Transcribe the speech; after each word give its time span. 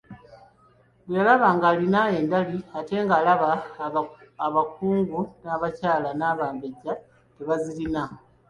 Bwe 1.05 1.15
yalaba 1.19 1.47
ng'alina 1.55 2.01
endali 2.17 2.57
ate 2.79 2.95
ng'alaba 3.05 3.51
abakungu 4.45 5.21
n'abakyala 5.43 6.09
n'Abambejja 6.19 6.93
tebazirina. 7.35 8.03